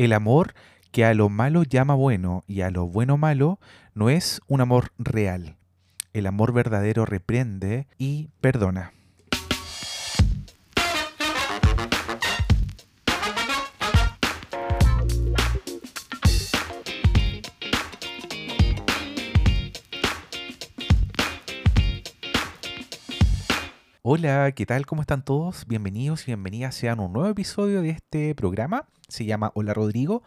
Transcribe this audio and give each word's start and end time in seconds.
El 0.00 0.14
amor 0.14 0.54
que 0.92 1.04
a 1.04 1.12
lo 1.12 1.28
malo 1.28 1.62
llama 1.62 1.94
bueno 1.94 2.42
y 2.46 2.62
a 2.62 2.70
lo 2.70 2.86
bueno 2.86 3.18
malo 3.18 3.60
no 3.92 4.08
es 4.08 4.40
un 4.46 4.62
amor 4.62 4.92
real. 4.96 5.58
El 6.14 6.26
amor 6.26 6.54
verdadero 6.54 7.04
reprende 7.04 7.86
y 7.98 8.30
perdona. 8.40 8.94
Hola, 24.02 24.50
¿qué 24.52 24.64
tal? 24.64 24.86
¿Cómo 24.86 25.02
están 25.02 25.22
todos? 25.22 25.66
Bienvenidos 25.66 26.22
y 26.22 26.26
bienvenidas 26.28 26.74
sean 26.74 27.00
a 27.00 27.02
un 27.02 27.12
nuevo 27.12 27.28
episodio 27.28 27.82
de 27.82 27.90
este 27.90 28.34
programa. 28.34 28.86
Se 29.08 29.26
llama 29.26 29.52
Hola 29.54 29.74
Rodrigo. 29.74 30.22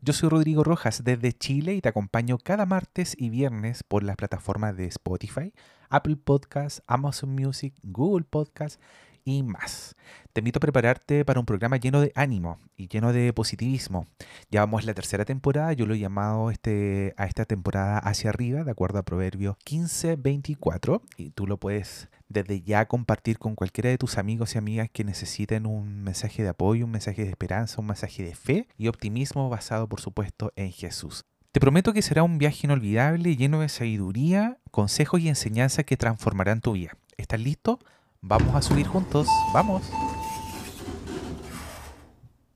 Yo 0.00 0.12
soy 0.12 0.28
Rodrigo 0.28 0.62
Rojas 0.62 1.02
desde 1.02 1.32
Chile 1.32 1.74
y 1.74 1.80
te 1.80 1.88
acompaño 1.88 2.38
cada 2.38 2.66
martes 2.66 3.16
y 3.18 3.28
viernes 3.28 3.82
por 3.82 4.04
las 4.04 4.14
plataformas 4.14 4.76
de 4.76 4.86
Spotify, 4.86 5.52
Apple 5.88 6.14
Podcasts, 6.22 6.84
Amazon 6.86 7.30
Music, 7.30 7.74
Google 7.82 8.24
Podcasts 8.30 8.78
y 9.24 9.42
más. 9.42 9.96
Te 10.32 10.40
invito 10.40 10.58
a 10.58 10.60
prepararte 10.60 11.24
para 11.24 11.40
un 11.40 11.46
programa 11.46 11.78
lleno 11.78 12.00
de 12.00 12.12
ánimo 12.14 12.60
y 12.76 12.86
lleno 12.86 13.12
de 13.12 13.32
positivismo. 13.32 14.06
Ya 14.52 14.60
vamos 14.60 14.84
la 14.84 14.94
tercera 14.94 15.24
temporada, 15.24 15.72
yo 15.72 15.86
lo 15.86 15.94
he 15.94 15.98
llamado 15.98 16.52
este, 16.52 17.12
a 17.16 17.26
esta 17.26 17.44
temporada 17.44 17.98
hacia 17.98 18.30
arriba, 18.30 18.62
de 18.62 18.70
acuerdo 18.70 19.00
a 19.00 19.02
Proverbios 19.02 19.56
15-24, 19.64 21.02
y 21.16 21.30
tú 21.30 21.48
lo 21.48 21.56
puedes 21.58 22.08
desde 22.28 22.60
ya 22.62 22.86
compartir 22.86 23.38
con 23.38 23.54
cualquiera 23.54 23.90
de 23.90 23.98
tus 23.98 24.18
amigos 24.18 24.54
y 24.54 24.58
amigas 24.58 24.90
que 24.92 25.04
necesiten 25.04 25.66
un 25.66 26.02
mensaje 26.02 26.42
de 26.42 26.48
apoyo, 26.48 26.84
un 26.84 26.90
mensaje 26.90 27.24
de 27.24 27.30
esperanza, 27.30 27.80
un 27.80 27.86
mensaje 27.86 28.22
de 28.22 28.34
fe 28.34 28.68
y 28.76 28.88
optimismo 28.88 29.48
basado, 29.48 29.88
por 29.88 30.00
supuesto, 30.00 30.52
en 30.56 30.72
Jesús. 30.72 31.24
Te 31.52 31.60
prometo 31.60 31.92
que 31.92 32.02
será 32.02 32.22
un 32.22 32.38
viaje 32.38 32.66
inolvidable, 32.66 33.36
lleno 33.36 33.60
de 33.60 33.68
sabiduría, 33.68 34.58
consejos 34.70 35.20
y 35.20 35.28
enseñanzas 35.28 35.84
que 35.84 35.96
transformarán 35.96 36.60
tu 36.60 36.72
vida. 36.72 36.98
¿Estás 37.16 37.40
listo? 37.40 37.78
Vamos 38.20 38.54
a 38.54 38.60
subir 38.60 38.86
juntos, 38.86 39.26
vamos. 39.54 39.90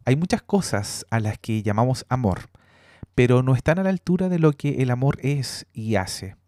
Hay 0.04 0.16
muchas 0.16 0.42
cosas 0.42 1.06
a 1.10 1.20
las 1.20 1.38
que 1.38 1.62
llamamos 1.62 2.04
amor, 2.08 2.50
pero 3.14 3.42
no 3.42 3.54
están 3.54 3.78
a 3.78 3.84
la 3.84 3.90
altura 3.90 4.28
de 4.28 4.38
lo 4.38 4.52
que 4.52 4.82
el 4.82 4.90
amor 4.90 5.18
es 5.22 5.66
y 5.72 5.94
hace. 5.94 6.39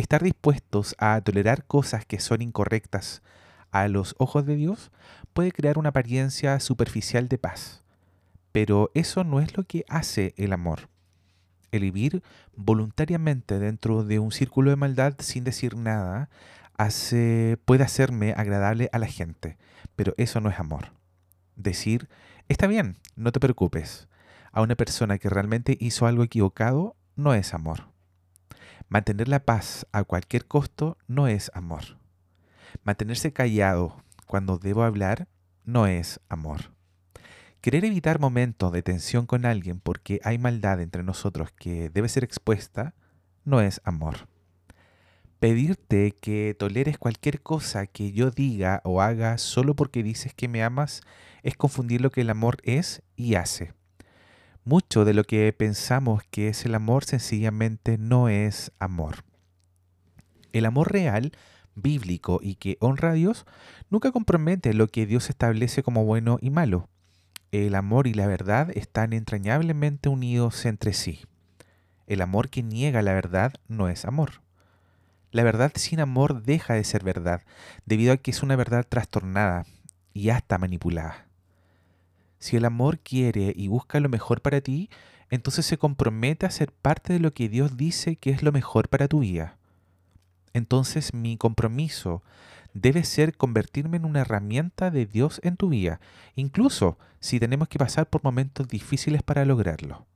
Estar 0.00 0.22
dispuestos 0.22 0.96
a 0.96 1.20
tolerar 1.20 1.66
cosas 1.66 2.06
que 2.06 2.20
son 2.20 2.40
incorrectas 2.40 3.20
a 3.70 3.86
los 3.86 4.14
ojos 4.16 4.46
de 4.46 4.56
Dios 4.56 4.90
puede 5.34 5.52
crear 5.52 5.76
una 5.76 5.90
apariencia 5.90 6.58
superficial 6.58 7.28
de 7.28 7.36
paz, 7.36 7.82
pero 8.50 8.90
eso 8.94 9.24
no 9.24 9.40
es 9.40 9.58
lo 9.58 9.64
que 9.64 9.84
hace 9.90 10.32
el 10.38 10.54
amor. 10.54 10.88
El 11.70 11.82
vivir 11.82 12.22
voluntariamente 12.56 13.58
dentro 13.58 14.02
de 14.02 14.18
un 14.18 14.32
círculo 14.32 14.70
de 14.70 14.76
maldad 14.76 15.16
sin 15.18 15.44
decir 15.44 15.76
nada 15.76 16.30
puede 17.66 17.84
hacerme 17.84 18.32
agradable 18.34 18.88
a 18.94 18.98
la 18.98 19.06
gente, 19.06 19.58
pero 19.96 20.14
eso 20.16 20.40
no 20.40 20.48
es 20.48 20.58
amor. 20.58 20.94
Decir, 21.56 22.08
está 22.48 22.66
bien, 22.66 22.96
no 23.16 23.32
te 23.32 23.40
preocupes, 23.40 24.08
a 24.50 24.62
una 24.62 24.76
persona 24.76 25.18
que 25.18 25.28
realmente 25.28 25.76
hizo 25.78 26.06
algo 26.06 26.22
equivocado 26.22 26.96
no 27.16 27.34
es 27.34 27.52
amor. 27.52 27.89
Mantener 28.90 29.28
la 29.28 29.46
paz 29.46 29.86
a 29.92 30.04
cualquier 30.04 30.46
costo 30.46 30.98
no 31.08 31.26
es 31.26 31.50
amor. 31.54 31.98
Mantenerse 32.84 33.32
callado 33.32 34.04
cuando 34.26 34.58
debo 34.58 34.82
hablar 34.82 35.28
no 35.64 35.86
es 35.86 36.20
amor. 36.28 36.74
Querer 37.62 37.86
evitar 37.86 38.20
momentos 38.20 38.70
de 38.72 38.82
tensión 38.82 39.24
con 39.24 39.46
alguien 39.46 39.80
porque 39.80 40.20
hay 40.24 40.36
maldad 40.36 40.82
entre 40.82 41.02
nosotros 41.02 41.50
que 41.52 41.88
debe 41.88 42.10
ser 42.10 42.24
expuesta 42.24 42.94
no 43.44 43.62
es 43.62 43.80
amor 43.84 44.28
pedirte 45.40 46.12
que 46.20 46.54
toleres 46.56 46.98
cualquier 46.98 47.40
cosa 47.40 47.86
que 47.86 48.12
yo 48.12 48.30
diga 48.30 48.82
o 48.84 49.00
haga 49.00 49.38
solo 49.38 49.74
porque 49.74 50.02
dices 50.02 50.34
que 50.34 50.48
me 50.48 50.62
amas 50.62 51.00
es 51.42 51.56
confundir 51.56 52.02
lo 52.02 52.10
que 52.10 52.20
el 52.20 52.30
amor 52.30 52.58
es 52.62 53.02
y 53.16 53.34
hace. 53.34 53.72
Mucho 54.64 55.06
de 55.06 55.14
lo 55.14 55.24
que 55.24 55.50
pensamos 55.54 56.22
que 56.30 56.48
es 56.48 56.66
el 56.66 56.74
amor 56.74 57.04
sencillamente 57.04 57.96
no 57.96 58.28
es 58.28 58.72
amor. 58.78 59.24
El 60.52 60.66
amor 60.66 60.92
real, 60.92 61.32
bíblico 61.74 62.40
y 62.42 62.56
que 62.56 62.76
honra 62.80 63.10
a 63.10 63.14
Dios 63.14 63.46
nunca 63.88 64.12
compromete 64.12 64.74
lo 64.74 64.88
que 64.88 65.06
Dios 65.06 65.30
establece 65.30 65.82
como 65.82 66.04
bueno 66.04 66.38
y 66.42 66.50
malo. 66.50 66.90
El 67.52 67.74
amor 67.74 68.06
y 68.06 68.12
la 68.12 68.26
verdad 68.26 68.70
están 68.76 69.14
entrañablemente 69.14 70.10
unidos 70.10 70.66
entre 70.66 70.92
sí. 70.92 71.20
El 72.06 72.20
amor 72.20 72.50
que 72.50 72.62
niega 72.62 73.00
la 73.00 73.14
verdad 73.14 73.54
no 73.66 73.88
es 73.88 74.04
amor. 74.04 74.42
La 75.32 75.42
verdad 75.42 75.72
sin 75.74 76.00
amor 76.00 76.42
deja 76.42 76.74
de 76.74 76.84
ser 76.84 77.02
verdad, 77.02 77.42
debido 77.86 78.12
a 78.12 78.18
que 78.18 78.30
es 78.30 78.42
una 78.42 78.56
verdad 78.56 78.84
trastornada 78.86 79.64
y 80.12 80.28
hasta 80.28 80.58
manipulada. 80.58 81.29
Si 82.40 82.56
el 82.56 82.64
amor 82.64 82.98
quiere 82.98 83.52
y 83.54 83.68
busca 83.68 84.00
lo 84.00 84.08
mejor 84.08 84.40
para 84.40 84.60
ti, 84.60 84.90
entonces 85.30 85.64
se 85.66 85.78
compromete 85.78 86.46
a 86.46 86.50
ser 86.50 86.72
parte 86.72 87.12
de 87.12 87.20
lo 87.20 87.32
que 87.32 87.48
Dios 87.48 87.76
dice 87.76 88.16
que 88.16 88.30
es 88.30 88.42
lo 88.42 88.50
mejor 88.50 88.88
para 88.88 89.06
tu 89.06 89.20
vida. 89.20 89.56
Entonces 90.52 91.14
mi 91.14 91.36
compromiso 91.36 92.22
debe 92.74 93.04
ser 93.04 93.36
convertirme 93.36 93.98
en 93.98 94.04
una 94.04 94.20
herramienta 94.20 94.90
de 94.90 95.06
Dios 95.06 95.40
en 95.44 95.56
tu 95.56 95.68
vida, 95.68 96.00
incluso 96.34 96.98
si 97.20 97.38
tenemos 97.38 97.68
que 97.68 97.78
pasar 97.78 98.08
por 98.08 98.24
momentos 98.24 98.66
difíciles 98.68 99.22
para 99.22 99.44
lograrlo. 99.44 100.06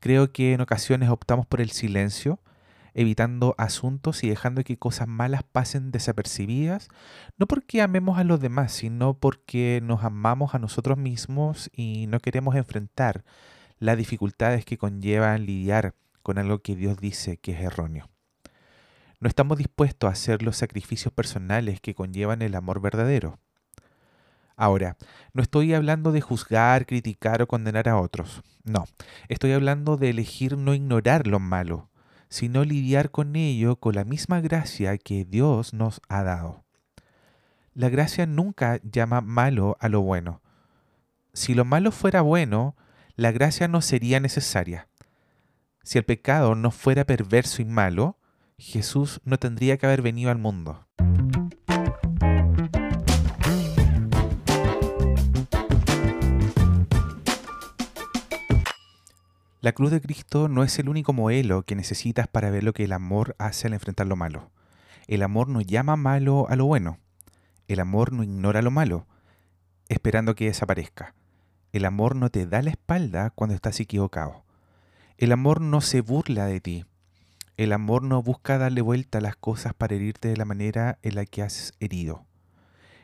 Creo 0.00 0.32
que 0.32 0.52
en 0.52 0.60
ocasiones 0.60 1.10
optamos 1.10 1.46
por 1.46 1.60
el 1.60 1.70
silencio, 1.70 2.40
evitando 2.94 3.54
asuntos 3.58 4.24
y 4.24 4.28
dejando 4.28 4.64
que 4.64 4.78
cosas 4.78 5.08
malas 5.08 5.42
pasen 5.42 5.90
desapercibidas, 5.90 6.88
no 7.38 7.46
porque 7.46 7.82
amemos 7.82 8.18
a 8.18 8.24
los 8.24 8.40
demás, 8.40 8.72
sino 8.72 9.14
porque 9.14 9.80
nos 9.82 10.04
amamos 10.04 10.54
a 10.54 10.58
nosotros 10.58 10.98
mismos 10.98 11.70
y 11.74 12.06
no 12.08 12.20
queremos 12.20 12.54
enfrentar 12.56 13.24
las 13.78 13.96
dificultades 13.96 14.64
que 14.64 14.78
conllevan 14.78 15.46
lidiar 15.46 15.94
con 16.22 16.38
algo 16.38 16.60
que 16.60 16.76
Dios 16.76 16.98
dice 16.98 17.36
que 17.36 17.52
es 17.52 17.60
erróneo. 17.60 18.08
No 19.20 19.28
estamos 19.28 19.58
dispuestos 19.58 20.08
a 20.08 20.12
hacer 20.12 20.42
los 20.42 20.56
sacrificios 20.56 21.12
personales 21.12 21.80
que 21.80 21.94
conllevan 21.94 22.42
el 22.42 22.54
amor 22.54 22.80
verdadero. 22.80 23.38
Ahora, 24.56 24.96
no 25.32 25.42
estoy 25.42 25.74
hablando 25.74 26.12
de 26.12 26.20
juzgar, 26.20 26.86
criticar 26.86 27.42
o 27.42 27.46
condenar 27.46 27.88
a 27.88 27.98
otros. 27.98 28.42
No, 28.64 28.84
estoy 29.28 29.52
hablando 29.52 29.96
de 29.96 30.10
elegir 30.10 30.56
no 30.56 30.74
ignorar 30.74 31.26
lo 31.26 31.40
malo, 31.40 31.88
sino 32.32 32.64
lidiar 32.64 33.10
con 33.10 33.36
ello 33.36 33.76
con 33.76 33.94
la 33.94 34.04
misma 34.04 34.40
gracia 34.40 34.96
que 34.96 35.26
Dios 35.26 35.74
nos 35.74 36.00
ha 36.08 36.22
dado. 36.22 36.64
La 37.74 37.90
gracia 37.90 38.24
nunca 38.24 38.80
llama 38.82 39.20
malo 39.20 39.76
a 39.80 39.90
lo 39.90 40.00
bueno. 40.00 40.40
Si 41.34 41.52
lo 41.52 41.66
malo 41.66 41.92
fuera 41.92 42.22
bueno, 42.22 42.74
la 43.16 43.32
gracia 43.32 43.68
no 43.68 43.82
sería 43.82 44.18
necesaria. 44.18 44.88
Si 45.82 45.98
el 45.98 46.06
pecado 46.06 46.54
no 46.54 46.70
fuera 46.70 47.04
perverso 47.04 47.60
y 47.60 47.66
malo, 47.66 48.16
Jesús 48.56 49.20
no 49.24 49.36
tendría 49.36 49.76
que 49.76 49.84
haber 49.84 50.00
venido 50.00 50.30
al 50.30 50.38
mundo. 50.38 50.88
La 59.62 59.70
cruz 59.70 59.92
de 59.92 60.00
Cristo 60.00 60.48
no 60.48 60.64
es 60.64 60.76
el 60.80 60.88
único 60.88 61.12
modelo 61.12 61.62
que 61.62 61.76
necesitas 61.76 62.26
para 62.26 62.50
ver 62.50 62.64
lo 62.64 62.72
que 62.72 62.82
el 62.82 62.92
amor 62.92 63.36
hace 63.38 63.68
al 63.68 63.74
enfrentar 63.74 64.08
lo 64.08 64.16
malo. 64.16 64.50
El 65.06 65.22
amor 65.22 65.46
no 65.46 65.60
llama 65.60 65.94
malo 65.94 66.48
a 66.48 66.56
lo 66.56 66.64
bueno. 66.64 66.98
El 67.68 67.78
amor 67.78 68.12
no 68.12 68.24
ignora 68.24 68.60
lo 68.60 68.72
malo, 68.72 69.06
esperando 69.88 70.34
que 70.34 70.46
desaparezca. 70.46 71.14
El 71.72 71.84
amor 71.84 72.16
no 72.16 72.28
te 72.28 72.44
da 72.44 72.60
la 72.60 72.70
espalda 72.70 73.30
cuando 73.30 73.54
estás 73.54 73.78
equivocado. 73.78 74.42
El 75.16 75.30
amor 75.30 75.60
no 75.60 75.80
se 75.80 76.00
burla 76.00 76.46
de 76.46 76.60
ti. 76.60 76.84
El 77.56 77.72
amor 77.72 78.02
no 78.02 78.20
busca 78.20 78.58
darle 78.58 78.80
vuelta 78.80 79.18
a 79.18 79.20
las 79.20 79.36
cosas 79.36 79.74
para 79.74 79.94
herirte 79.94 80.26
de 80.26 80.36
la 80.36 80.44
manera 80.44 80.98
en 81.02 81.14
la 81.14 81.24
que 81.24 81.40
has 81.40 81.72
herido. 81.78 82.26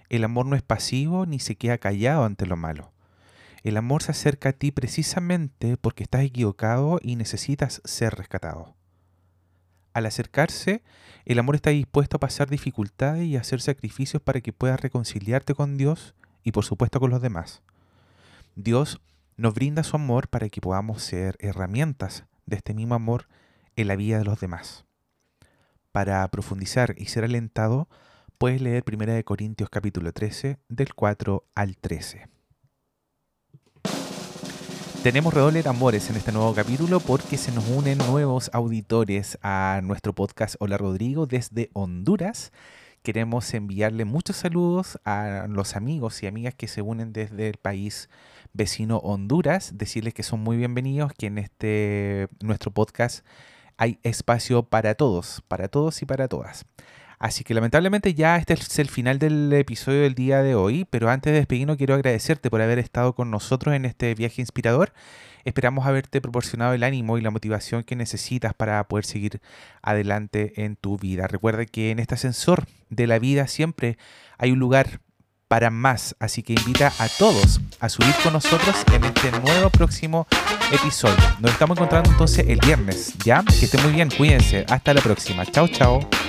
El 0.09 0.25
amor 0.25 0.45
no 0.47 0.57
es 0.57 0.63
pasivo 0.63 1.25
ni 1.25 1.39
se 1.39 1.55
queda 1.55 1.79
callado 1.79 2.25
ante 2.25 2.47
lo 2.47 2.57
malo. 2.57 2.91
El 3.63 3.77
amor 3.77 4.03
se 4.03 4.13
acerca 4.13 4.51
a 4.51 4.53
ti 4.53 4.71
precisamente 4.71 5.77
porque 5.77 6.05
estás 6.05 6.23
equivocado 6.23 7.01
y 7.03 7.17
necesitas 7.17 7.81
ser 7.85 8.15
rescatado. 8.15 8.77
Al 9.93 10.07
acercarse, 10.07 10.83
el 11.25 11.39
amor 11.39 11.57
está 11.57 11.71
dispuesto 11.71 12.17
a 12.17 12.21
pasar 12.21 12.49
dificultades 12.49 13.25
y 13.25 13.37
a 13.37 13.41
hacer 13.41 13.61
sacrificios 13.61 14.23
para 14.23 14.41
que 14.41 14.53
puedas 14.53 14.81
reconciliarte 14.81 15.55
con 15.55 15.77
Dios 15.77 16.15
y 16.45 16.53
por 16.53 16.65
supuesto 16.65 17.01
con 17.01 17.11
los 17.11 17.21
demás. 17.21 17.63
Dios 18.55 19.01
nos 19.37 19.55
brinda 19.55 19.83
su 19.83 19.97
amor 19.97 20.29
para 20.29 20.49
que 20.49 20.61
podamos 20.61 21.03
ser 21.03 21.37
herramientas 21.41 22.25
de 22.47 22.57
este 22.57 22.75
mismo 22.75 22.95
amor 22.95 23.29
en 23.77 23.89
la 23.89 23.97
vida 23.97 24.19
de 24.19 24.25
los 24.25 24.41
demás. 24.41 24.85
Para 25.93 26.27
profundizar 26.29 26.95
y 26.97 27.07
ser 27.07 27.25
alentado, 27.25 27.89
puedes 28.39 28.61
leer 28.61 28.85
1 28.87 29.25
Corintios 29.25 29.69
capítulo 29.69 30.13
13 30.13 30.59
del 30.69 30.95
4 30.95 31.45
al 31.55 31.77
13. 31.77 32.38
Tenemos 35.03 35.33
redoble 35.33 35.63
de 35.63 35.69
amores 35.69 36.11
en 36.11 36.17
este 36.17 36.33
nuevo 36.33 36.55
capítulo 36.55 36.99
porque 37.01 37.37
se 37.37 37.53
nos 37.53 37.69
unen 37.69 37.99
nuevos 37.99 38.51
auditores 38.53 39.39
a 39.43 39.81
nuestro 39.83 40.13
podcast 40.13 40.57
Hola 40.59 40.77
Rodrigo 40.77 41.27
desde 41.27 41.71
Honduras. 41.73 42.53
Queremos 43.03 43.55
enviarle 43.55 44.05
muchos 44.05 44.37
saludos 44.37 44.99
a 45.05 45.47
los 45.49 45.77
amigos 45.77 46.23
y 46.23 46.27
amigas 46.27 46.55
que 46.55 46.67
se 46.67 46.83
unen 46.83 47.13
desde 47.13 47.49
el 47.49 47.57
país 47.57 48.09
vecino 48.53 48.99
Honduras, 48.99 49.79
decirles 49.79 50.15
que 50.15 50.25
son 50.25 50.41
muy 50.41 50.57
bienvenidos, 50.57 51.13
que 51.13 51.27
en 51.27 51.39
este 51.39 52.29
nuestro 52.43 52.73
podcast 52.73 53.25
hay 53.77 54.01
espacio 54.03 54.65
para 54.65 54.95
todos, 54.95 55.43
para 55.47 55.69
todos 55.69 56.03
y 56.03 56.07
para 56.07 56.27
todas. 56.27 56.67
Así 57.19 57.43
que 57.43 57.55
lamentablemente 57.55 58.15
ya 58.15 58.37
este 58.37 58.55
es 58.55 58.79
el 58.79 58.89
final 58.89 59.19
del 59.19 59.53
episodio 59.53 60.03
del 60.03 60.15
día 60.15 60.43
de 60.43 60.55
hoy, 60.55 60.87
pero 60.89 61.11
antes 61.11 61.33
de 61.33 61.39
despedirnos 61.39 61.77
quiero 61.77 61.95
agradecerte 61.95 62.49
por 62.51 62.63
haber 62.63 62.79
estado 62.79 63.15
con 63.15 63.31
nosotros 63.31 63.75
en 63.75 63.85
este 63.85 64.15
viaje 64.15 64.41
inspirador. 64.41 64.93
Esperamos 65.45 65.87
haberte 65.87 66.21
proporcionado 66.21 66.75
el 66.75 66.85
ánimo 66.85 67.19
y 67.19 67.23
la 67.23 67.31
motivación 67.31 67.83
que 67.83 67.97
necesitas 67.97 68.55
para 68.55 68.87
poder 68.87 69.05
seguir 69.05 69.41
adelante 69.83 70.65
en 70.65 70.77
tu 70.77 70.97
vida. 70.99 71.27
Recuerda 71.27 71.65
que 71.65 71.91
en 71.91 71.99
este 71.99 72.15
ascensor 72.15 72.67
de 72.91 73.07
la 73.07 73.19
vida 73.19 73.47
siempre 73.49 73.99
hay 74.37 74.53
un 74.53 74.59
lugar 74.59 75.01
para 75.49 75.71
más, 75.71 76.15
así 76.21 76.43
que 76.43 76.53
invita 76.53 76.93
a 76.99 77.09
todos 77.09 77.61
a 77.81 77.89
subir 77.89 78.15
con 78.23 78.35
nosotros 78.35 78.77
en 78.93 79.05
este 79.05 79.31
nuevo 79.41 79.71
próximo 79.71 80.27
episodio. 80.71 81.17
Nos 81.41 81.53
estamos 81.53 81.79
encontrando 81.79 82.11
entonces 82.11 82.47
el 82.47 82.61
viernes, 82.61 83.15
¿ya? 83.25 83.43
Que 83.43 83.65
esté 83.65 83.79
muy 83.79 83.93
bien, 83.93 84.11
cuídense. 84.11 84.67
Hasta 84.69 84.93
la 84.93 85.01
próxima. 85.01 85.47
Chao, 85.47 85.67
chao. 85.67 86.28